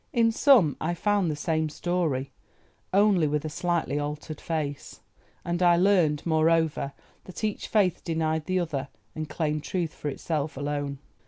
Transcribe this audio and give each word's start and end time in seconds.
In 0.13 0.31
some 0.31 0.77
I 0.81 0.95
found 0.95 1.29
the 1.29 1.35
same 1.35 1.69
story, 1.69 2.31
only 2.91 3.27
with 3.27 3.45
a 3.45 3.49
slightly 3.51 3.99
altered 3.99 4.41
face, 4.41 5.01
and 5.45 5.61
I 5.61 5.75
learned, 5.75 6.25
moreover, 6.25 6.93
that 7.25 7.43
each 7.43 7.67
faith 7.67 8.03
denied 8.03 8.47
the 8.47 8.59
other, 8.61 8.87
and 9.13 9.29
claimed 9.29 9.63
truth 9.63 9.93
for 9.93 10.09
itself 10.09 10.57
alone. 10.57 10.97